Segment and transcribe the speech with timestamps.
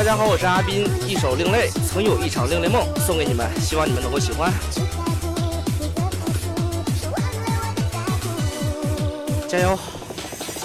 [0.00, 4.50] 大家好，我是阿斌，一首《另类》，曾有一场另类梦送给你们，希望你们能够喜欢。
[9.46, 9.78] 加油！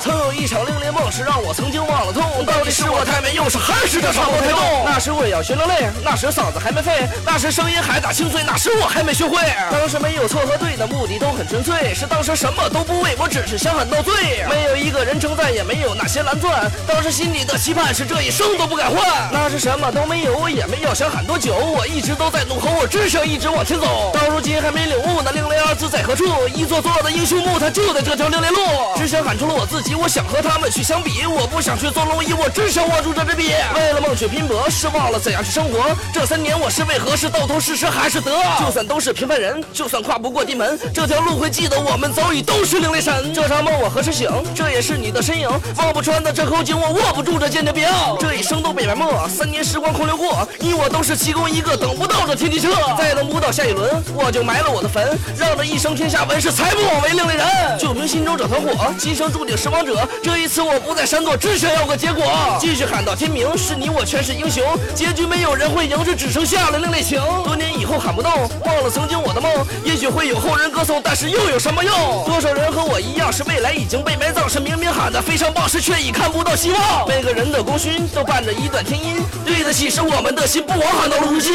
[0.00, 2.44] 曾有一场另类梦，是让我曾经忘了痛。
[2.44, 4.58] 到底是我太美，又，是还是这场我太重？
[4.86, 9.36] 那时我要学另类，那时嗓子还没废，那时声音还打清脆，那时我还没学会。
[9.70, 14.14] 当时没有错和对的目的都很纯粹，是当时什么都不为，我只是想喊到醉。
[14.48, 16.70] 没有一个人称赞，也没有那些蓝钻。
[16.86, 19.06] 当时心里的期盼是这一生都不敢换。
[19.30, 24.12] 那时什么都没有，我也没有想喊多久，我一直都在怒吼，我只想一直往前走。
[24.14, 28.58] 到如今还没领悟那另类二字在何处，一座座的英雄墓，它就在这条另类路。
[28.96, 29.94] 只想喊出了我自己。
[29.94, 33.52] 我想和他们去相比，我不想去做蝼蚁，我只想握住这支笔。
[33.76, 35.94] 为了梦去拼搏，是忘了怎样去生活。
[36.12, 37.16] 这三年我是为何？
[37.16, 38.32] 是到头是失还是得？
[38.58, 43.32] 就算都是平凡人，就算跨不过地门，这条路会记得我们早已都是另类神。
[43.32, 44.28] 这场梦我何时醒？
[44.56, 45.48] 这也是你的身影。
[45.76, 47.86] 望不穿的这口井，我握不住这坚定柄。
[48.18, 52.70] 这一生都被埋没，三年时光空流过，你我都是其中一个等不到这天地车。
[52.98, 57.46] 再等不到下一轮，我就埋了我的坟，让这一生天下闻是才不枉为另类人。
[57.78, 59.84] 就凭心中这团火，今生注定是王。
[59.84, 62.24] 者，这一次我不再闪躲，只想要个结果。
[62.58, 64.64] 继续喊到天明，是你我全是英雄。
[64.94, 67.20] 结局没有人会赢，这只剩下了另类情。
[67.44, 68.32] 多年以后喊不动，
[68.64, 69.52] 忘了曾经我的梦。
[69.84, 72.24] 也许会有后人歌颂，但是又有什么用？
[72.24, 77.06] 多少人和我一样，是未来已经被埋葬，是明明喊的非常棒，是却已看不到希望。
[77.06, 81.52] 每个人的功勋都伴着一段天音，对得起是我们的心，不枉喊到了如今。